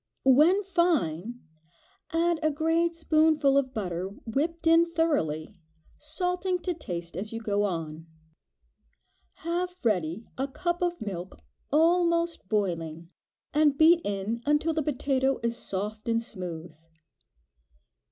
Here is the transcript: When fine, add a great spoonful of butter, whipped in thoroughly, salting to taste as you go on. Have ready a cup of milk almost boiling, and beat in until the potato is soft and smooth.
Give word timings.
When 0.25 0.63
fine, 0.63 1.41
add 2.09 2.39
a 2.41 2.49
great 2.49 2.95
spoonful 2.95 3.55
of 3.55 3.71
butter, 3.71 4.07
whipped 4.25 4.65
in 4.65 4.87
thoroughly, 4.87 5.53
salting 5.99 6.57
to 6.63 6.73
taste 6.73 7.15
as 7.15 7.31
you 7.31 7.39
go 7.39 7.65
on. 7.65 8.07
Have 9.45 9.75
ready 9.83 10.25
a 10.39 10.47
cup 10.47 10.81
of 10.81 10.99
milk 11.01 11.37
almost 11.71 12.49
boiling, 12.49 13.11
and 13.53 13.77
beat 13.77 14.01
in 14.03 14.41
until 14.47 14.73
the 14.73 14.81
potato 14.81 15.39
is 15.43 15.55
soft 15.55 16.09
and 16.09 16.19
smooth. 16.19 16.73